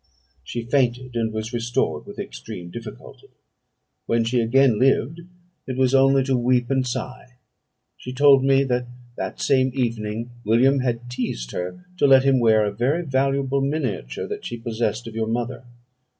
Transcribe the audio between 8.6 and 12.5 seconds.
that that same evening William had teased her to let him